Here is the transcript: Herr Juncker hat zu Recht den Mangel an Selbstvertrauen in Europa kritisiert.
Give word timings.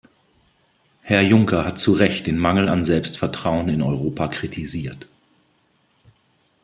Herr 1.03 1.21
Juncker 1.21 1.63
hat 1.63 1.77
zu 1.77 1.93
Recht 1.93 2.25
den 2.25 2.39
Mangel 2.39 2.69
an 2.69 2.83
Selbstvertrauen 2.83 3.69
in 3.69 3.83
Europa 3.83 4.29
kritisiert. 4.29 5.05